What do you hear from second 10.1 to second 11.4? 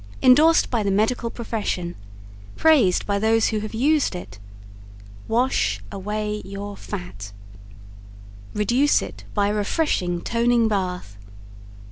toning bath.